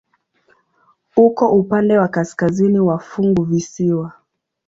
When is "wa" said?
1.97-2.07, 2.79-2.99